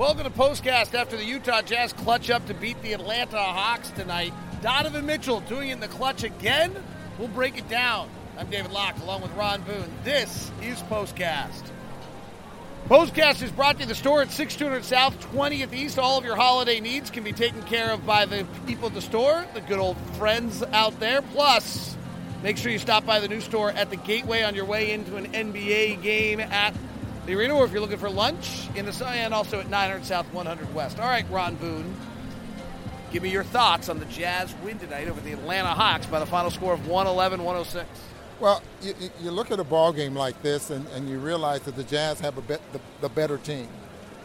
Welcome 0.00 0.24
to 0.24 0.30
Postcast 0.30 0.94
after 0.94 1.18
the 1.18 1.26
Utah 1.26 1.60
Jazz 1.60 1.92
clutch 1.92 2.30
up 2.30 2.46
to 2.46 2.54
beat 2.54 2.80
the 2.80 2.94
Atlanta 2.94 3.36
Hawks 3.36 3.90
tonight. 3.90 4.32
Donovan 4.62 5.04
Mitchell 5.04 5.40
doing 5.40 5.68
it 5.68 5.72
in 5.74 5.80
the 5.80 5.88
clutch 5.88 6.24
again. 6.24 6.74
We'll 7.18 7.28
break 7.28 7.58
it 7.58 7.68
down. 7.68 8.08
I'm 8.38 8.48
David 8.48 8.72
Locke 8.72 8.98
along 9.02 9.20
with 9.20 9.30
Ron 9.32 9.60
Boone. 9.60 9.92
This 10.02 10.50
is 10.62 10.80
Postcast. 10.84 11.64
Postcast 12.88 13.42
is 13.42 13.52
brought 13.52 13.74
to 13.74 13.82
you 13.82 13.88
the 13.88 13.94
store 13.94 14.22
at 14.22 14.30
6200 14.30 14.86
South, 14.86 15.20
20th 15.34 15.74
East. 15.74 15.98
All 15.98 16.16
of 16.16 16.24
your 16.24 16.36
holiday 16.36 16.80
needs 16.80 17.10
can 17.10 17.22
be 17.22 17.34
taken 17.34 17.62
care 17.64 17.90
of 17.90 18.06
by 18.06 18.24
the 18.24 18.46
people 18.66 18.88
at 18.88 18.94
the 18.94 19.02
store, 19.02 19.44
the 19.52 19.60
good 19.60 19.78
old 19.78 19.98
friends 20.16 20.62
out 20.72 20.98
there. 20.98 21.20
Plus, 21.20 21.94
make 22.42 22.56
sure 22.56 22.72
you 22.72 22.78
stop 22.78 23.04
by 23.04 23.20
the 23.20 23.28
new 23.28 23.42
store 23.42 23.70
at 23.72 23.90
the 23.90 23.96
Gateway 23.96 24.44
on 24.44 24.54
your 24.54 24.64
way 24.64 24.92
into 24.92 25.16
an 25.16 25.30
NBA 25.30 26.02
game 26.02 26.40
at 26.40 26.72
the 27.30 27.36
arena, 27.36 27.54
or 27.54 27.64
if 27.64 27.70
you're 27.70 27.80
looking 27.80 27.96
for 27.96 28.10
lunch 28.10 28.68
in 28.74 28.84
the 28.84 28.92
sun, 28.92 29.14
and 29.14 29.32
also 29.32 29.60
at 29.60 29.70
900 29.70 30.04
South, 30.04 30.26
100 30.32 30.74
West. 30.74 30.98
All 30.98 31.06
right, 31.06 31.24
Ron 31.30 31.54
Boone, 31.54 31.94
give 33.12 33.22
me 33.22 33.30
your 33.30 33.44
thoughts 33.44 33.88
on 33.88 34.00
the 34.00 34.04
Jazz 34.06 34.52
win 34.64 34.80
tonight 34.80 35.06
over 35.06 35.20
the 35.20 35.32
Atlanta 35.32 35.68
Hawks 35.68 36.06
by 36.06 36.18
the 36.18 36.26
final 36.26 36.50
score 36.50 36.72
of 36.72 36.88
111 36.88 37.44
106. 37.44 37.88
Well, 38.40 38.62
you, 38.82 38.94
you 39.20 39.30
look 39.30 39.52
at 39.52 39.60
a 39.60 39.64
ball 39.64 39.92
game 39.92 40.14
like 40.14 40.42
this, 40.42 40.70
and, 40.70 40.84
and 40.88 41.08
you 41.08 41.20
realize 41.20 41.60
that 41.62 41.76
the 41.76 41.84
Jazz 41.84 42.18
have 42.18 42.36
a 42.36 42.42
bet, 42.42 42.60
the, 42.72 42.80
the 43.00 43.08
better 43.08 43.38
team, 43.38 43.68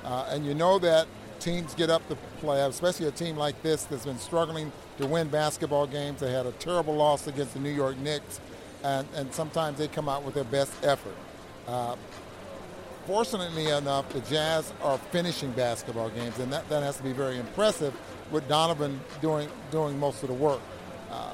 uh, 0.03 0.29
and 0.31 0.43
you 0.43 0.55
know 0.55 0.79
that 0.79 1.05
teams 1.39 1.75
get 1.75 1.91
up 1.91 2.07
to 2.09 2.15
play, 2.39 2.59
especially 2.61 3.05
a 3.05 3.11
team 3.11 3.37
like 3.37 3.61
this 3.61 3.83
that's 3.83 4.05
been 4.05 4.17
struggling 4.17 4.71
to 4.97 5.05
win 5.05 5.27
basketball 5.27 5.85
games. 5.85 6.21
They 6.21 6.31
had 6.31 6.47
a 6.47 6.53
terrible 6.53 6.95
loss 6.95 7.27
against 7.27 7.53
the 7.53 7.59
New 7.59 7.69
York 7.69 7.99
Knicks, 7.99 8.39
and, 8.83 9.07
and 9.13 9.31
sometimes 9.31 9.77
they 9.77 9.89
come 9.89 10.09
out 10.09 10.23
with 10.23 10.33
their 10.33 10.43
best 10.43 10.73
effort. 10.83 11.15
Uh, 11.67 11.95
fortunately 13.05 13.67
enough, 13.67 14.09
the 14.09 14.21
Jazz 14.21 14.73
are 14.81 14.97
finishing 14.97 15.51
basketball 15.51 16.09
games, 16.09 16.39
and 16.39 16.51
that, 16.51 16.67
that 16.69 16.83
has 16.83 16.97
to 16.97 17.03
be 17.03 17.13
very 17.13 17.37
impressive 17.37 17.93
with 18.31 18.47
Donovan 18.47 18.99
doing, 19.21 19.49
doing 19.71 19.97
most 19.99 20.23
of 20.23 20.29
the 20.29 20.35
work. 20.35 20.61
Uh, 21.11 21.31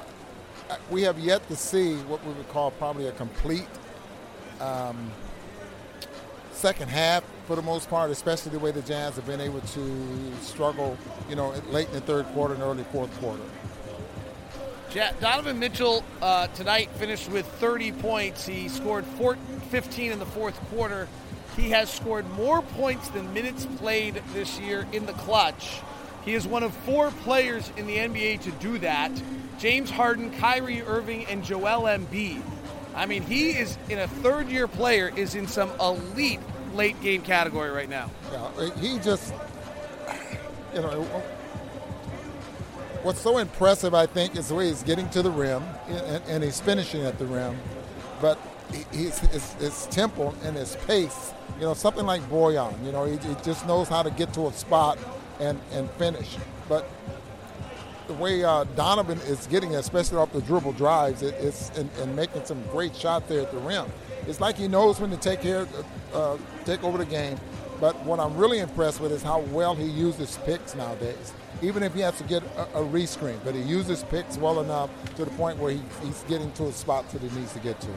we 0.90 1.02
have 1.02 1.18
yet 1.18 1.46
to 1.48 1.56
see 1.56 1.94
what 2.02 2.24
we 2.24 2.32
would 2.32 2.48
call 2.48 2.70
probably 2.72 3.06
a 3.06 3.12
complete 3.12 3.66
um, 4.60 5.10
second 6.52 6.88
half 6.88 7.24
for 7.46 7.56
the 7.56 7.62
most 7.62 7.88
part, 7.88 8.10
especially 8.10 8.52
the 8.52 8.58
way 8.58 8.70
the 8.70 8.82
Jazz 8.82 9.16
have 9.16 9.26
been 9.26 9.40
able 9.40 9.60
to 9.60 10.32
struggle, 10.40 10.96
you 11.28 11.36
know, 11.36 11.52
late 11.70 11.88
in 11.88 11.94
the 11.94 12.00
third 12.00 12.26
quarter 12.26 12.54
and 12.54 12.62
early 12.62 12.84
fourth 12.84 13.12
quarter. 13.20 13.42
Donovan 15.20 15.58
Mitchell 15.58 16.04
uh, 16.20 16.48
tonight 16.48 16.90
finished 16.96 17.30
with 17.30 17.46
30 17.46 17.92
points. 17.92 18.44
He 18.44 18.68
scored 18.68 19.06
14, 19.06 19.42
15 19.70 20.12
in 20.12 20.18
the 20.18 20.26
fourth 20.26 20.60
quarter. 20.68 21.08
He 21.56 21.70
has 21.70 21.90
scored 21.90 22.28
more 22.30 22.62
points 22.62 23.08
than 23.08 23.32
minutes 23.34 23.66
played 23.76 24.22
this 24.32 24.58
year 24.58 24.86
in 24.92 25.06
the 25.06 25.12
clutch. 25.12 25.80
He 26.24 26.34
is 26.34 26.46
one 26.46 26.62
of 26.62 26.72
four 26.72 27.10
players 27.10 27.70
in 27.76 27.86
the 27.86 27.96
NBA 27.96 28.42
to 28.42 28.50
do 28.52 28.78
that. 28.78 29.10
James 29.58 29.90
Harden, 29.90 30.30
Kyrie 30.38 30.82
Irving, 30.82 31.26
and 31.26 31.44
Joel 31.44 31.82
Embiid. 31.82 32.42
I 32.94 33.06
mean, 33.06 33.22
he 33.22 33.50
is 33.50 33.76
in 33.88 33.98
a 33.98 34.08
third 34.08 34.48
year 34.48 34.68
player, 34.68 35.12
is 35.14 35.34
in 35.34 35.46
some 35.46 35.70
elite 35.80 36.40
late 36.74 37.00
game 37.00 37.22
category 37.22 37.70
right 37.70 37.88
now. 37.88 38.10
Yeah, 38.30 38.70
he 38.76 38.98
just, 38.98 39.32
you 40.74 40.80
know, 40.80 41.02
what's 43.02 43.20
so 43.20 43.38
impressive, 43.38 43.94
I 43.94 44.06
think, 44.06 44.36
is 44.36 44.48
the 44.48 44.54
way 44.54 44.68
he's 44.68 44.82
getting 44.82 45.08
to 45.10 45.22
the 45.22 45.30
rim 45.30 45.62
and, 45.88 46.22
and 46.26 46.44
he's 46.44 46.60
finishing 46.60 47.02
at 47.02 47.18
the 47.18 47.26
rim. 47.26 47.58
But 48.20 48.38
his, 48.90 49.18
his, 49.18 49.54
his 49.54 49.86
tempo 49.86 50.34
and 50.44 50.56
his 50.56 50.76
pace 50.86 51.32
you 51.58 51.62
know, 51.62 51.74
something 51.74 52.06
like 52.06 52.22
Bojan, 52.22 52.84
you 52.84 52.92
know, 52.92 53.04
he, 53.04 53.16
he, 53.16 53.34
just 53.42 53.66
knows 53.66 53.88
how 53.88 54.02
to 54.02 54.10
get 54.10 54.32
to 54.34 54.48
a 54.48 54.52
spot 54.52 54.98
and, 55.40 55.60
and 55.72 55.90
finish. 55.92 56.36
But 56.68 56.88
the 58.06 58.14
way 58.14 58.44
uh, 58.44 58.64
Donovan 58.76 59.18
is 59.20 59.46
getting, 59.46 59.74
especially 59.76 60.18
off 60.18 60.32
the 60.32 60.42
dribble 60.42 60.72
drives, 60.72 61.22
it, 61.22 61.34
it's 61.38 61.70
and, 61.78 61.88
and, 62.00 62.14
making 62.16 62.44
some 62.44 62.62
great 62.68 62.94
shots 62.94 63.28
there 63.28 63.40
at 63.42 63.52
the 63.52 63.58
rim. 63.58 63.86
It's 64.26 64.40
like 64.40 64.56
he 64.56 64.68
knows 64.68 65.00
when 65.00 65.10
to 65.10 65.16
take 65.16 65.40
care, 65.40 65.66
uh, 66.14 66.36
take 66.64 66.82
over 66.84 66.98
the 66.98 67.04
game. 67.04 67.38
But 67.80 67.98
what 68.04 68.20
I'm 68.20 68.36
really 68.36 68.60
impressed 68.60 69.00
with 69.00 69.12
is 69.12 69.22
how 69.22 69.40
well 69.40 69.74
he 69.74 69.86
uses 69.86 70.38
picks 70.44 70.74
nowadays. 70.74 71.32
Even 71.62 71.82
if 71.82 71.94
he 71.94 72.00
has 72.00 72.18
to 72.18 72.24
get 72.24 72.42
a, 72.42 72.62
a 72.80 72.84
rescreen, 72.84 73.38
but 73.44 73.54
he 73.54 73.62
uses 73.62 74.02
picks 74.04 74.36
well 74.36 74.60
enough 74.60 74.90
to 75.14 75.24
the 75.24 75.30
point 75.32 75.58
where 75.58 75.72
he, 75.72 75.80
he's 76.04 76.22
getting 76.24 76.50
to 76.52 76.64
a 76.64 76.72
spot 76.72 77.08
that 77.10 77.22
he 77.22 77.38
needs 77.38 77.52
to 77.52 77.60
get 77.60 77.80
to. 77.80 77.88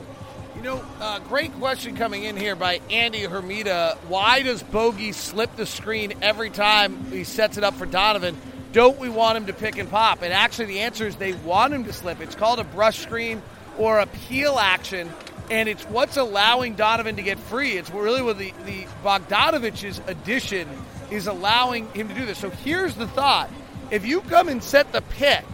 You 0.55 0.61
know, 0.61 0.85
uh, 1.01 1.19
great 1.19 1.51
question 1.55 1.97
coming 1.97 2.23
in 2.23 2.37
here 2.37 2.55
by 2.55 2.79
Andy 2.89 3.23
Hermida. 3.23 3.97
Why 4.07 4.41
does 4.41 4.63
Bogey 4.63 5.11
slip 5.11 5.55
the 5.55 5.65
screen 5.65 6.13
every 6.21 6.49
time 6.49 7.11
he 7.11 7.25
sets 7.25 7.57
it 7.57 7.63
up 7.63 7.73
for 7.73 7.85
Donovan? 7.85 8.37
Don't 8.71 8.99
we 8.99 9.09
want 9.09 9.37
him 9.37 9.47
to 9.47 9.53
pick 9.53 9.77
and 9.77 9.89
pop? 9.89 10.21
And 10.21 10.31
actually, 10.31 10.65
the 10.65 10.79
answer 10.81 11.07
is 11.07 11.15
they 11.15 11.33
want 11.33 11.73
him 11.73 11.85
to 11.85 11.93
slip. 11.93 12.21
It's 12.21 12.35
called 12.35 12.59
a 12.59 12.63
brush 12.63 12.99
screen 12.99 13.41
or 13.77 13.99
a 13.99 14.05
peel 14.05 14.57
action, 14.57 15.11
and 15.49 15.67
it's 15.67 15.83
what's 15.85 16.17
allowing 16.17 16.75
Donovan 16.75 17.15
to 17.17 17.21
get 17.21 17.39
free. 17.39 17.73
It's 17.73 17.89
really 17.89 18.21
what 18.21 18.37
the, 18.37 18.53
the 18.65 18.85
Bogdanovic's 19.03 20.01
addition 20.07 20.69
is 21.11 21.27
allowing 21.27 21.88
him 21.93 22.07
to 22.07 22.13
do 22.13 22.25
this. 22.25 22.38
So 22.38 22.49
here's 22.49 22.95
the 22.95 23.07
thought 23.07 23.49
if 23.91 24.05
you 24.05 24.21
come 24.21 24.49
and 24.49 24.63
set 24.63 24.91
the 24.91 25.01
pick, 25.01 25.45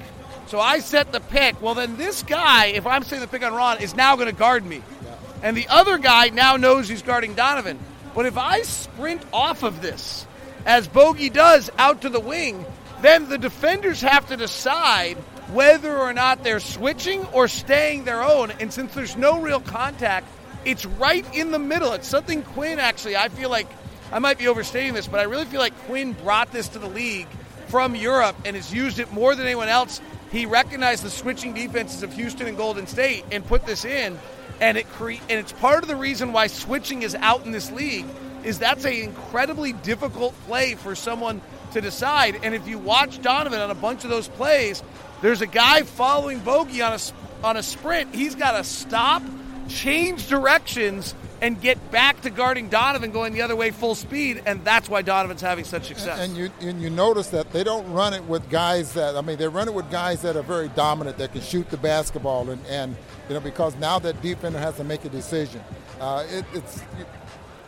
so 0.48 0.60
I 0.60 0.80
set 0.80 1.12
the 1.12 1.20
pick. 1.20 1.62
Well, 1.62 1.76
then 1.76 1.98
this 1.98 2.24
guy, 2.24 2.68
if 2.68 2.86
I'm 2.86 3.04
setting 3.04 3.22
the 3.22 3.28
pick 3.28 3.44
on 3.44 3.54
Ron, 3.54 3.82
is 3.82 3.96
now 3.96 4.16
going 4.16 4.28
to 4.28 4.36
guard 4.36 4.66
me. 4.66 4.82
Yeah. 5.04 5.16
And 5.44 5.58
the 5.58 5.68
other 5.68 5.98
guy 5.98 6.30
now 6.30 6.58
knows 6.58 6.88
he's 6.90 7.02
guarding 7.02 7.36
Donovan. 7.36 7.80
But 8.14 8.26
if 8.26 8.38
I 8.38 8.62
sprint 8.64 9.22
off 9.32 9.64
of 9.64 9.82
this, 9.82 10.26
as 10.66 10.88
Bogey 10.88 11.30
does 11.30 11.70
out 11.78 12.02
to 12.02 12.10
the 12.10 12.20
wing, 12.20 12.66
then 13.02 13.30
the 13.30 13.38
defenders 13.38 14.02
have 14.02 14.28
to 14.28 14.38
decide 14.38 15.18
whether 15.54 15.98
or 15.98 16.14
not 16.14 16.44
they're 16.44 16.60
switching 16.60 17.26
or 17.28 17.48
staying 17.48 18.04
their 18.04 18.22
own. 18.22 18.52
And 18.52 18.72
since 18.72 18.94
there's 18.94 19.18
no 19.18 19.42
real 19.42 19.60
contact, 19.60 20.28
it's 20.66 20.86
right 20.86 21.26
in 21.36 21.52
the 21.52 21.60
middle. 21.60 21.94
It's 21.94 22.08
something 22.08 22.44
Quinn 22.44 22.80
actually, 22.80 23.16
I 23.16 23.30
feel 23.30 23.50
like 23.50 23.68
I 24.12 24.20
might 24.20 24.38
be 24.38 24.48
overstating 24.48 24.94
this, 24.94 25.08
but 25.08 25.20
I 25.20 25.24
really 25.24 25.46
feel 25.46 25.60
like 25.60 25.78
Quinn 25.86 26.14
brought 26.14 26.52
this 26.52 26.68
to 26.70 26.80
the 26.80 26.88
league 26.88 27.28
from 27.68 27.96
Europe 27.96 28.36
and 28.46 28.56
has 28.56 28.74
used 28.74 29.00
it 29.00 29.12
more 29.14 29.36
than 29.36 29.46
anyone 29.46 29.70
else 29.70 30.02
he 30.32 30.46
recognized 30.46 31.04
the 31.04 31.10
switching 31.10 31.54
defenses 31.54 32.04
of 32.04 32.14
Houston 32.14 32.48
and 32.48 32.56
Golden 32.56 32.88
State 32.88 33.26
and 33.32 33.46
put 33.46 33.66
this 33.66 33.84
in, 33.84 34.18
and 34.62 34.78
it 34.78 34.88
cre- 34.92 35.20
and 35.30 35.32
it's 35.40 35.52
part 35.52 35.84
of 35.84 35.90
the 35.90 35.96
reason 35.96 36.32
why 36.32 36.48
switching 36.48 37.02
is 37.02 37.16
out 37.16 37.46
in 37.46 37.52
this 37.52 37.70
league 37.72 38.06
is 38.46 38.60
that's 38.60 38.86
an 38.86 38.94
incredibly 38.94 39.74
difficult 39.74 40.34
play 40.48 40.76
for 40.76 40.96
someone 40.96 41.42
to 41.74 41.82
decide. 41.82 42.40
And 42.44 42.56
if 42.56 42.68
you 42.68 42.80
watch 42.80 43.22
Donovan 43.22 43.60
on 43.60 43.72
a 43.72 43.76
bunch 43.76 44.04
of 44.04 44.10
those 44.10 44.28
plays, 44.30 44.82
there's 45.22 45.42
a 45.42 45.48
guy 45.48 45.84
following 45.84 46.40
Bogey 46.40 46.82
on 46.82 46.94
a 46.94 47.00
on 47.46 47.58
a 47.58 47.64
sprint. 47.64 48.16
He's 48.16 48.36
got 48.36 48.54
to 48.54 48.64
stop, 48.64 49.22
change 49.68 50.28
directions, 50.28 51.16
and 51.42 51.60
get 51.60 51.92
back 51.92 52.22
to 52.22 52.30
guarding 52.30 52.70
Donovan 52.70 53.12
going 53.12 53.34
the 53.34 53.42
other 53.42 53.56
way 53.56 53.72
full 53.72 53.96
speed, 53.96 54.44
and 54.46 54.64
that's 54.64 54.88
why 54.88 55.02
Donovan's 55.02 55.42
having 55.42 55.66
such 55.66 55.86
success. 55.88 56.20
And, 56.20 56.32
and 56.32 56.38
you 56.38 56.52
and 56.62 56.82
you 56.82 56.90
notice 56.90 57.28
that 57.30 57.52
they 57.52 57.64
don't 57.64 57.92
run 57.92 58.14
it 58.14 58.24
with 58.26 58.48
guys 58.50 58.94
that 58.94 59.18
I 59.18 59.22
mean 59.22 59.38
they 59.38 59.48
run 59.48 59.68
it 59.68 59.74
with 59.74 59.90
guys 59.90 60.22
that 60.22 60.36
are 60.38 60.44
very 60.44 60.70
dominant 60.70 61.18
that 61.18 61.34
can 61.34 61.42
shoot 61.42 61.70
the 61.72 61.78
basketball 61.78 62.50
and, 62.50 62.64
and 62.68 62.96
you 63.28 63.34
know 63.34 63.40
because 63.42 63.76
now 63.78 63.98
that 64.00 64.22
defender 64.22 64.60
has 64.60 64.78
to 64.78 64.84
make 64.84 65.04
a 65.04 65.10
decision. 65.10 65.62
Uh, 66.00 66.26
it, 66.30 66.46
it's 66.54 66.82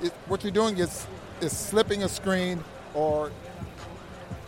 it, 0.01 0.13
what 0.27 0.43
you're 0.43 0.51
doing 0.51 0.77
is 0.77 1.07
is 1.41 1.55
slipping 1.55 2.03
a 2.03 2.09
screen 2.09 2.63
or 2.93 3.31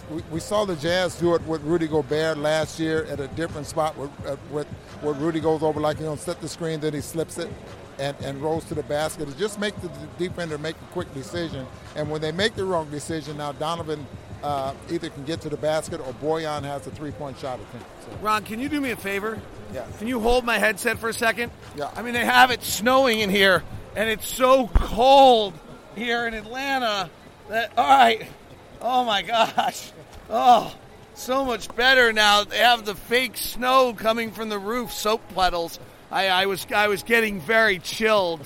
we, 0.09 0.21
we, 0.31 0.39
saw 0.39 0.65
the 0.65 0.75
Jazz 0.75 1.15
do 1.15 1.35
it 1.35 1.41
with 1.47 1.61
Rudy 1.63 1.87
Gobert 1.87 2.37
last 2.37 2.79
year 2.79 3.05
at 3.05 3.19
a 3.19 3.27
different 3.29 3.67
spot 3.67 3.97
with, 3.97 4.11
uh, 4.25 4.35
with 4.51 4.67
where 5.01 5.13
Rudy 5.13 5.39
goes 5.39 5.63
over 5.63 5.79
like 5.79 5.99
you 5.99 6.05
know 6.05 6.15
set 6.15 6.41
the 6.41 6.47
screen 6.47 6.79
then 6.79 6.93
he 6.93 7.01
slips 7.01 7.37
it 7.37 7.49
and, 7.99 8.15
and 8.21 8.41
rolls 8.41 8.65
to 8.65 8.75
the 8.75 8.83
basket. 8.83 9.29
It 9.29 9.37
just 9.37 9.59
make 9.59 9.79
the 9.81 9.89
defender 10.17 10.57
make 10.57 10.75
a 10.75 10.93
quick 10.93 11.13
decision. 11.13 11.65
And 11.95 12.09
when 12.09 12.21
they 12.21 12.31
make 12.31 12.55
the 12.55 12.65
wrong 12.65 12.89
decision, 12.89 13.37
now 13.37 13.51
Donovan 13.53 14.05
uh, 14.43 14.73
either 14.91 15.09
can 15.09 15.23
get 15.23 15.41
to 15.41 15.49
the 15.49 15.57
basket 15.57 15.99
or 16.01 16.13
Bojan 16.13 16.63
has 16.63 16.85
a 16.87 16.91
three-point 16.91 17.39
shot 17.39 17.59
attempt. 17.59 17.87
So. 18.03 18.17
Ron, 18.21 18.43
can 18.43 18.59
you 18.59 18.69
do 18.69 18.79
me 18.79 18.91
a 18.91 18.95
favor? 18.95 19.39
Yeah. 19.73 19.85
Can 19.97 20.07
you 20.07 20.19
hold 20.19 20.45
my 20.45 20.59
headset 20.59 20.99
for 20.99 21.09
a 21.09 21.13
second? 21.13 21.51
Yeah. 21.75 21.89
I 21.95 22.01
mean, 22.01 22.13
they 22.13 22.25
have 22.25 22.51
it 22.51 22.63
snowing 22.63 23.19
in 23.19 23.29
here, 23.29 23.63
and 23.95 24.09
it's 24.09 24.27
so 24.27 24.67
cold 24.67 25.53
here 25.95 26.27
in 26.27 26.33
Atlanta 26.33 27.09
that, 27.49 27.71
all 27.77 27.87
right, 27.87 28.27
oh 28.81 29.03
my 29.03 29.21
gosh. 29.21 29.91
Oh, 30.29 30.73
so 31.13 31.45
much 31.45 31.73
better 31.75 32.11
now. 32.11 32.43
They 32.43 32.57
have 32.57 32.85
the 32.85 32.95
fake 32.95 33.37
snow 33.37 33.93
coming 33.93 34.31
from 34.31 34.49
the 34.49 34.59
roof, 34.59 34.91
soap 34.91 35.21
puddles. 35.33 35.79
I, 36.11 36.27
I 36.27 36.45
was 36.45 36.65
I 36.73 36.87
was 36.87 37.03
getting 37.03 37.39
very 37.41 37.79
chilled. 37.79 38.45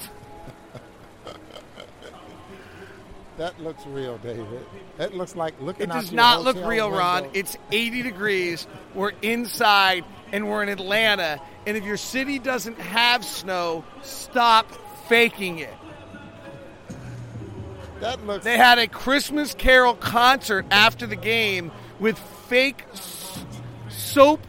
that 3.37 3.59
looks 3.61 3.85
real, 3.87 4.17
David. 4.17 4.65
That 4.97 5.13
looks 5.13 5.35
like 5.35 5.59
looking. 5.61 5.83
It 5.89 5.93
does 5.93 6.11
not 6.11 6.43
look 6.43 6.55
real, 6.57 6.87
window. 6.89 6.99
Ron. 6.99 7.29
It's 7.33 7.57
80 7.71 8.01
degrees. 8.03 8.67
We're 8.93 9.13
inside, 9.21 10.03
and 10.31 10.49
we're 10.49 10.63
in 10.63 10.69
Atlanta. 10.69 11.41
And 11.65 11.77
if 11.77 11.83
your 11.83 11.97
city 11.97 12.39
doesn't 12.39 12.79
have 12.79 13.23
snow, 13.23 13.83
stop 14.01 14.69
faking 15.07 15.59
it. 15.59 15.73
That 18.01 18.25
looks. 18.25 18.43
They 18.43 18.57
had 18.57 18.79
a 18.79 18.87
Christmas 18.87 19.53
Carol 19.53 19.93
concert 19.95 20.65
after 20.71 21.05
the 21.05 21.15
game 21.15 21.71
with 21.99 22.17
fake 22.47 22.85
soap, 23.89 24.39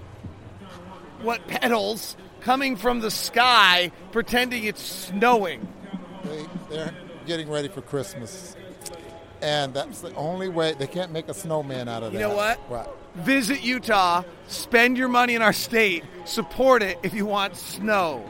what 1.22 1.46
petals 1.46 2.16
coming 2.40 2.76
from 2.76 3.00
the 3.00 3.10
sky, 3.10 3.92
pretending 4.12 4.64
it's 4.64 4.82
snowing. 4.82 5.66
They, 6.24 6.46
they're 6.70 6.94
getting 7.26 7.50
ready 7.50 7.68
for 7.68 7.82
Christmas, 7.82 8.56
and 9.42 9.74
that's 9.74 10.00
the 10.00 10.14
only 10.14 10.48
way 10.48 10.74
they 10.74 10.86
can't 10.86 11.12
make 11.12 11.28
a 11.28 11.34
snowman 11.34 11.88
out 11.88 12.02
of 12.02 12.12
You 12.12 12.18
that. 12.20 12.28
know 12.28 12.34
what? 12.36 12.58
What? 12.70 12.96
Visit 13.16 13.62
Utah, 13.62 14.22
spend 14.46 14.96
your 14.96 15.08
money 15.08 15.34
in 15.34 15.42
our 15.42 15.52
state, 15.52 16.04
support 16.24 16.82
it 16.82 16.98
if 17.02 17.12
you 17.12 17.26
want 17.26 17.56
snow. 17.56 18.24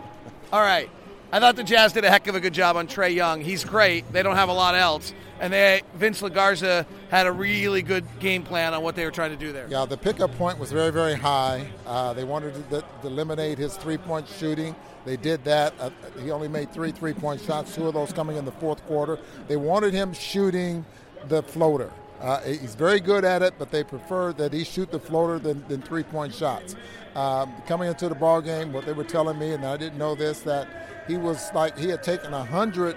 All 0.52 0.60
right. 0.62 0.90
I 1.32 1.38
thought 1.38 1.54
the 1.54 1.62
Jazz 1.62 1.92
did 1.92 2.04
a 2.04 2.10
heck 2.10 2.26
of 2.26 2.34
a 2.34 2.40
good 2.40 2.54
job 2.54 2.74
on 2.74 2.88
Trae 2.88 3.14
Young. 3.14 3.40
He's 3.40 3.64
great. 3.64 4.12
They 4.12 4.24
don't 4.24 4.34
have 4.34 4.48
a 4.48 4.52
lot 4.52 4.74
else. 4.74 5.14
And 5.38 5.52
they 5.52 5.82
Vince 5.94 6.20
Legarza 6.22 6.86
had 7.08 7.28
a 7.28 7.32
really 7.32 7.82
good 7.82 8.04
game 8.18 8.42
plan 8.42 8.74
on 8.74 8.82
what 8.82 8.96
they 8.96 9.04
were 9.04 9.12
trying 9.12 9.30
to 9.30 9.36
do 9.36 9.52
there. 9.52 9.68
Yeah, 9.68 9.86
the 9.86 9.96
pickup 9.96 10.34
point 10.36 10.58
was 10.58 10.72
very, 10.72 10.90
very 10.90 11.14
high. 11.14 11.70
Uh, 11.86 12.12
they 12.14 12.24
wanted 12.24 12.54
to, 12.70 12.80
to 12.80 12.84
eliminate 13.04 13.58
his 13.58 13.76
three-point 13.76 14.26
shooting. 14.26 14.74
They 15.04 15.16
did 15.16 15.44
that. 15.44 15.72
Uh, 15.78 15.90
he 16.20 16.32
only 16.32 16.48
made 16.48 16.72
three 16.72 16.90
three-point 16.90 17.40
shots, 17.42 17.76
two 17.76 17.86
of 17.86 17.94
those 17.94 18.12
coming 18.12 18.36
in 18.36 18.44
the 18.44 18.52
fourth 18.52 18.84
quarter. 18.86 19.18
They 19.46 19.56
wanted 19.56 19.94
him 19.94 20.12
shooting 20.12 20.84
the 21.28 21.44
floater. 21.44 21.92
Uh, 22.20 22.40
he's 22.42 22.74
very 22.74 23.00
good 23.00 23.24
at 23.24 23.42
it, 23.42 23.54
but 23.58 23.70
they 23.70 23.82
prefer 23.82 24.32
that 24.34 24.52
he 24.52 24.62
shoot 24.64 24.90
the 24.90 25.00
floater 25.00 25.38
than, 25.38 25.66
than 25.68 25.80
three-point 25.80 26.34
shots. 26.34 26.76
Um, 27.14 27.52
coming 27.66 27.88
into 27.88 28.08
the 28.08 28.14
ball 28.14 28.40
game, 28.42 28.72
what 28.72 28.84
they 28.86 28.92
were 28.92 29.04
telling 29.04 29.38
me, 29.38 29.52
and 29.52 29.64
I 29.64 29.76
didn't 29.76 29.98
know 29.98 30.14
this, 30.14 30.40
that 30.40 30.68
he 31.08 31.16
was 31.16 31.50
like 31.54 31.76
he 31.78 31.88
had 31.88 32.02
taken 32.02 32.32
a 32.34 32.44
hundred 32.44 32.96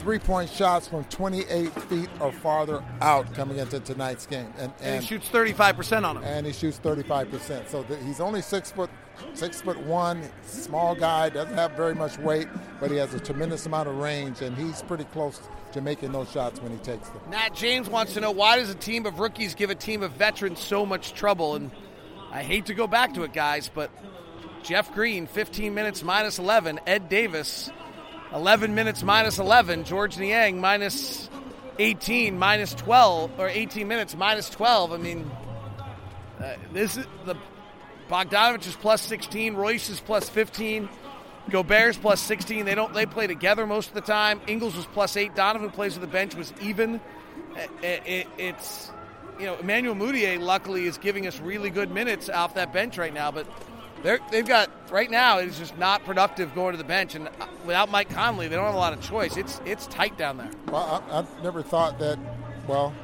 three-point 0.00 0.50
shots 0.50 0.86
from 0.86 1.02
28 1.04 1.72
feet 1.84 2.10
or 2.20 2.30
farther 2.30 2.84
out 3.00 3.32
coming 3.34 3.56
into 3.56 3.80
tonight's 3.80 4.26
game, 4.26 4.52
and, 4.58 4.70
And 4.82 5.00
he 5.02 5.06
shoots 5.06 5.28
35% 5.30 6.04
on 6.04 6.16
them. 6.16 6.24
and 6.24 6.44
he 6.46 6.52
shoots 6.52 6.78
35%. 6.78 7.68
So 7.68 7.82
th- 7.84 8.00
he's 8.04 8.20
only 8.20 8.42
six 8.42 8.70
foot, 8.70 8.90
six 9.32 9.62
foot 9.62 9.78
one, 9.80 10.22
small 10.44 10.94
guy, 10.94 11.30
doesn't 11.30 11.54
have 11.54 11.72
very 11.72 11.94
much 11.94 12.18
weight, 12.18 12.48
but 12.80 12.90
he 12.90 12.96
has 12.96 13.14
a 13.14 13.20
tremendous 13.20 13.66
amount 13.66 13.88
of 13.88 13.96
range, 13.96 14.40
and 14.40 14.56
he's 14.56 14.82
pretty 14.82 15.04
close 15.04 15.40
to 15.72 15.80
making 15.80 16.12
those 16.12 16.30
shots 16.30 16.60
when 16.60 16.72
he 16.72 16.78
takes 16.78 17.08
them. 17.08 17.20
Nat 17.30 17.54
James 17.54 17.88
wants 17.88 18.14
to 18.14 18.20
know 18.20 18.30
why 18.30 18.58
does 18.58 18.70
a 18.70 18.74
team 18.74 19.06
of 19.06 19.18
rookies 19.18 19.54
give 19.54 19.70
a 19.70 19.74
team 19.74 20.02
of 20.02 20.12
veterans 20.12 20.60
so 20.60 20.84
much 20.86 21.14
trouble? 21.14 21.56
And 21.56 21.70
I 22.30 22.42
hate 22.42 22.66
to 22.66 22.74
go 22.74 22.86
back 22.86 23.14
to 23.14 23.22
it, 23.22 23.32
guys, 23.32 23.70
but 23.72 23.90
Jeff 24.62 24.92
Green, 24.94 25.26
15 25.26 25.74
minutes 25.74 26.02
minus 26.02 26.38
11. 26.38 26.80
Ed 26.86 27.08
Davis, 27.08 27.70
11 28.32 28.74
minutes 28.74 29.02
minus 29.02 29.38
11. 29.38 29.84
Georges 29.84 30.18
Niang, 30.18 30.60
minus 30.60 31.28
18, 31.78 32.38
minus 32.38 32.74
12, 32.74 33.38
or 33.38 33.48
18 33.48 33.88
minutes 33.88 34.16
minus 34.16 34.48
12. 34.50 34.92
I 34.92 34.96
mean, 34.96 35.30
uh, 36.42 36.54
this 36.72 36.96
is 36.96 37.06
the 37.24 37.36
Bogdanovich 38.08 38.66
is 38.66 38.76
plus 38.76 39.02
16. 39.02 39.54
Royce 39.54 39.88
is 39.88 40.00
plus 40.00 40.28
15. 40.28 40.88
Gobert's 41.50 41.98
plus 41.98 42.20
16. 42.20 42.64
They 42.64 42.74
don't. 42.74 42.92
They 42.94 43.06
play 43.06 43.26
together 43.26 43.66
most 43.66 43.88
of 43.88 43.94
the 43.94 44.00
time. 44.00 44.40
Ingles 44.46 44.76
was 44.76 44.86
plus 44.86 45.16
eight. 45.16 45.34
Donovan 45.34 45.70
plays 45.70 45.94
with 45.94 46.02
the 46.02 46.12
bench 46.12 46.34
was 46.34 46.52
even. 46.60 47.00
It, 47.82 48.02
it, 48.06 48.26
it's 48.38 48.90
you 49.38 49.46
know 49.46 49.56
Emmanuel 49.56 49.94
Mudiay 49.94 50.40
luckily 50.40 50.86
is 50.86 50.98
giving 50.98 51.26
us 51.26 51.40
really 51.40 51.70
good 51.70 51.90
minutes 51.90 52.28
off 52.28 52.54
that 52.54 52.72
bench 52.72 52.98
right 52.98 53.12
now, 53.12 53.30
but 53.30 53.46
they're, 54.02 54.18
they've 54.30 54.46
got 54.46 54.70
right 54.90 55.10
now 55.10 55.38
it's 55.38 55.58
just 55.58 55.76
not 55.78 56.04
productive 56.04 56.54
going 56.54 56.72
to 56.72 56.78
the 56.78 56.84
bench, 56.84 57.14
and 57.14 57.28
uh, 57.28 57.46
without 57.64 57.90
Mike 57.90 58.10
Conley, 58.10 58.48
they 58.48 58.56
don't 58.56 58.64
have 58.64 58.74
a 58.74 58.78
lot 58.78 58.92
of 58.92 59.00
choice. 59.00 59.36
It's 59.36 59.60
it's 59.64 59.86
tight 59.86 60.16
down 60.16 60.38
there. 60.38 60.50
Well, 60.68 61.04
I, 61.10 61.20
I 61.20 61.42
never 61.42 61.62
thought 61.62 61.98
that, 61.98 62.18
well, 62.66 62.94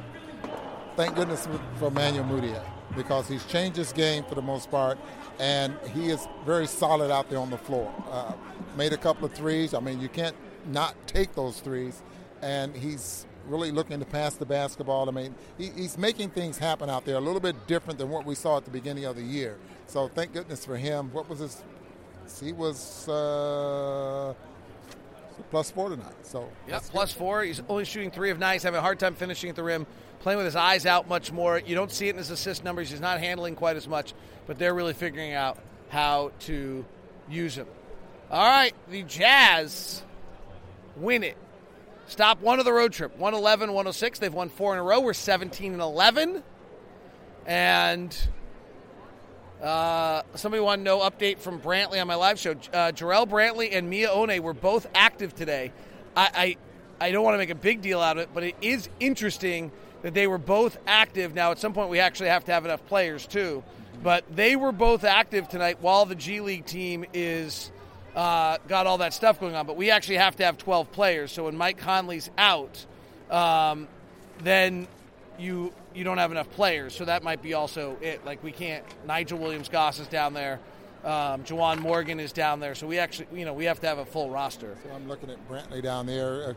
thank 0.95 1.15
goodness 1.15 1.47
for 1.77 1.87
Emmanuel 1.87 2.25
Mudiay 2.25 2.63
because 2.95 3.27
he's 3.27 3.45
changed 3.45 3.77
his 3.77 3.91
game 3.93 4.23
for 4.23 4.35
the 4.35 4.41
most 4.41 4.69
part, 4.71 4.97
and 5.39 5.75
he 5.93 6.09
is 6.09 6.27
very 6.45 6.67
solid 6.67 7.11
out 7.11 7.29
there 7.29 7.39
on 7.39 7.49
the 7.49 7.57
floor. 7.57 7.91
Uh, 8.09 8.33
made 8.77 8.93
a 8.93 8.97
couple 8.97 9.25
of 9.25 9.33
threes. 9.33 9.73
I 9.73 9.79
mean, 9.79 9.99
you 9.99 10.09
can't 10.09 10.35
not 10.67 10.95
take 11.07 11.33
those 11.33 11.59
threes, 11.59 12.01
and 12.41 12.75
he's 12.75 13.25
really 13.47 13.71
looking 13.71 13.99
to 13.99 14.05
pass 14.05 14.35
the 14.35 14.45
basketball. 14.45 15.09
I 15.09 15.11
mean, 15.11 15.33
he, 15.57 15.69
he's 15.69 15.97
making 15.97 16.29
things 16.29 16.57
happen 16.59 16.89
out 16.89 17.05
there 17.05 17.15
a 17.15 17.19
little 17.21 17.39
bit 17.39 17.55
different 17.67 17.97
than 17.97 18.09
what 18.09 18.25
we 18.25 18.35
saw 18.35 18.57
at 18.57 18.65
the 18.65 18.71
beginning 18.71 19.05
of 19.05 19.15
the 19.15 19.23
year. 19.23 19.57
So 19.87 20.07
thank 20.07 20.33
goodness 20.33 20.63
for 20.63 20.77
him. 20.77 21.09
What 21.11 21.27
was 21.27 21.39
his? 21.39 21.63
He 22.41 22.53
was 22.53 23.09
uh, 23.09 24.33
plus 25.49 25.71
four 25.71 25.89
tonight. 25.89 26.13
So 26.23 26.41
Yep, 26.41 26.51
that's 26.67 26.85
good. 26.87 26.91
plus 26.93 27.11
four. 27.11 27.43
He's 27.43 27.61
only 27.67 27.83
shooting 27.83 28.11
three 28.11 28.29
of 28.29 28.39
nine. 28.39 28.53
He's 28.53 28.63
having 28.63 28.77
a 28.77 28.81
hard 28.81 28.99
time 28.99 29.15
finishing 29.15 29.49
at 29.49 29.55
the 29.55 29.63
rim, 29.63 29.85
playing 30.21 30.37
with 30.37 30.45
his 30.45 30.55
eyes 30.55 30.85
out 30.85 31.07
much 31.07 31.31
more. 31.31 31.59
You 31.59 31.75
don't 31.75 31.91
see 31.91 32.07
it 32.07 32.11
in 32.11 32.17
his 32.17 32.29
assist 32.29 32.63
numbers. 32.63 32.89
He's 32.89 33.01
not 33.01 33.19
handling 33.19 33.55
quite 33.55 33.75
as 33.75 33.87
much, 33.87 34.13
but 34.47 34.57
they're 34.57 34.73
really 34.73 34.93
figuring 34.93 35.33
out 35.33 35.57
how 35.89 36.31
to 36.41 36.85
use 37.29 37.55
him. 37.55 37.67
All 38.29 38.45
right, 38.45 38.73
the 38.89 39.03
Jazz 39.03 40.03
win 40.95 41.23
it. 41.23 41.37
Stop 42.07 42.41
one 42.41 42.59
of 42.59 42.65
the 42.65 42.73
road 42.73 42.93
trip. 42.93 43.17
111, 43.17 43.69
106. 43.69 44.19
They've 44.19 44.33
won 44.33 44.49
four 44.49 44.73
in 44.73 44.79
a 44.79 44.83
row. 44.83 44.99
We're 44.99 45.13
17 45.13 45.73
and 45.73 45.81
11. 45.81 46.43
And 47.45 48.17
uh, 49.61 50.21
somebody 50.35 50.61
want 50.61 50.79
to 50.79 50.83
know 50.83 50.99
update 50.99 51.39
from 51.39 51.59
Brantley 51.59 52.01
on 52.01 52.07
my 52.07 52.15
live 52.15 52.39
show. 52.39 52.51
Uh, 52.51 52.91
Jarrell 52.91 53.27
Brantley 53.27 53.69
and 53.71 53.91
Miye 53.91 54.07
Oni 54.07 54.39
were 54.39 54.53
both 54.53 54.87
active 54.93 55.35
today. 55.35 55.71
I, 56.15 56.57
I 57.01 57.05
I 57.05 57.11
don't 57.11 57.23
want 57.23 57.33
to 57.33 57.39
make 57.39 57.49
a 57.49 57.55
big 57.55 57.81
deal 57.81 57.99
out 57.99 58.17
of 58.17 58.23
it, 58.23 58.29
but 58.31 58.43
it 58.43 58.55
is 58.61 58.87
interesting 58.99 59.71
that 60.01 60.13
they 60.13 60.27
were 60.27 60.37
both 60.37 60.77
active. 60.87 61.33
Now, 61.33 61.51
at 61.51 61.59
some 61.59 61.73
point, 61.73 61.89
we 61.89 61.99
actually 61.99 62.29
have 62.29 62.45
to 62.45 62.51
have 62.51 62.65
enough 62.65 62.85
players 62.87 63.25
too, 63.25 63.63
but 64.03 64.23
they 64.33 64.55
were 64.55 64.71
both 64.71 65.03
active 65.03 65.47
tonight 65.47 65.77
while 65.81 66.05
the 66.05 66.15
G 66.15 66.41
League 66.41 66.65
team 66.65 67.05
is 67.13 67.71
uh, 68.15 68.57
got 68.67 68.87
all 68.87 68.97
that 68.99 69.13
stuff 69.13 69.39
going 69.39 69.55
on. 69.55 69.65
But 69.65 69.77
we 69.77 69.91
actually 69.91 70.17
have 70.17 70.35
to 70.37 70.45
have 70.45 70.57
12 70.57 70.91
players. 70.91 71.31
So 71.31 71.45
when 71.45 71.55
Mike 71.55 71.77
Conley's 71.77 72.29
out, 72.37 72.85
um, 73.29 73.87
then 74.43 74.87
you 75.39 75.73
you 75.93 76.03
don't 76.03 76.17
have 76.19 76.31
enough 76.31 76.49
players, 76.51 76.95
so 76.95 77.03
that 77.03 77.21
might 77.21 77.41
be 77.41 77.53
also 77.53 77.97
it. 78.01 78.25
Like 78.25 78.43
we 78.43 78.51
can't. 78.51 78.85
Nigel 79.05 79.37
Williams 79.39 79.69
Goss 79.69 79.99
is 79.99 80.07
down 80.07 80.33
there. 80.33 80.59
Um, 81.03 81.43
Juwan 81.43 81.79
Morgan 81.79 82.19
is 82.19 82.31
down 82.31 82.59
there, 82.59 82.75
so 82.75 82.85
we 82.85 82.99
actually, 82.99 83.27
you 83.33 83.43
know, 83.43 83.53
we 83.53 83.65
have 83.65 83.79
to 83.81 83.87
have 83.87 83.97
a 83.97 84.05
full 84.05 84.29
roster. 84.29 84.77
So 84.83 84.93
I'm 84.93 85.07
looking 85.07 85.31
at 85.31 85.49
Brantley 85.49 85.81
down 85.81 86.05
there, 86.05 86.49
uh, 86.49 86.53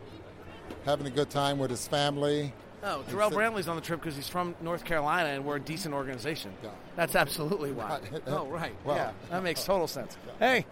having 0.85 1.07
a 1.07 1.11
good 1.11 1.31
time 1.31 1.59
with 1.59 1.71
his 1.71 1.89
family. 1.89 2.53
Oh, 2.85 3.03
Jarrell 3.11 3.33
Brantley's 3.33 3.67
on 3.67 3.77
the 3.77 3.83
trip 3.83 4.01
because 4.01 4.15
he's 4.15 4.29
from 4.29 4.55
North 4.61 4.85
Carolina, 4.85 5.31
and 5.31 5.45
we're 5.45 5.57
a 5.57 5.61
decent 5.61 5.95
organization. 5.95 6.53
Yeah. 6.63 6.69
That's 6.97 7.15
absolutely 7.17 7.73
why. 7.73 8.01
Oh, 8.27 8.47
right. 8.47 8.75
Well- 8.85 8.97
yeah, 8.97 9.13
that 9.31 9.43
makes 9.43 9.63
uh, 9.65 9.73
total 9.73 9.87
sense. 9.87 10.17
Hey, 10.39 10.67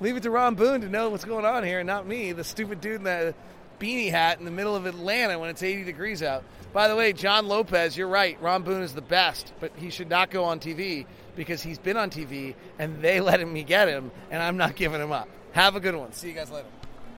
leave 0.00 0.16
it 0.16 0.22
to 0.22 0.30
Ron 0.30 0.54
Boone 0.54 0.80
to 0.82 0.88
know 0.88 1.10
what's 1.10 1.24
going 1.24 1.44
on 1.44 1.64
here, 1.64 1.82
not 1.82 2.06
me, 2.06 2.32
the 2.32 2.44
stupid 2.44 2.80
dude 2.80 2.96
in 2.96 3.02
the 3.02 3.34
beanie 3.80 4.10
hat 4.10 4.38
in 4.38 4.44
the 4.44 4.50
middle 4.50 4.76
of 4.76 4.86
Atlanta 4.86 5.38
when 5.38 5.50
it's 5.50 5.62
80 5.62 5.84
degrees 5.84 6.22
out. 6.22 6.44
By 6.72 6.88
the 6.88 6.96
way, 6.96 7.12
John 7.12 7.48
Lopez, 7.48 7.96
you're 7.96 8.08
right. 8.08 8.40
Ron 8.40 8.62
Boone 8.62 8.82
is 8.82 8.94
the 8.94 9.02
best, 9.02 9.52
but 9.60 9.72
he 9.76 9.90
should 9.90 10.08
not 10.08 10.30
go 10.30 10.44
on 10.44 10.60
TV 10.60 11.06
because 11.34 11.62
he's 11.62 11.78
been 11.78 11.96
on 11.96 12.10
TV 12.10 12.54
and 12.78 13.02
they 13.02 13.20
let 13.22 13.46
me 13.46 13.64
get 13.64 13.88
him, 13.88 14.10
and 14.30 14.42
I'm 14.42 14.56
not 14.56 14.76
giving 14.76 15.00
him 15.00 15.12
up. 15.12 15.28
Have 15.52 15.74
a 15.74 15.80
good 15.80 15.96
one. 15.96 16.12
See 16.12 16.28
you 16.28 16.34
guys 16.34 16.50
later. 16.50 16.68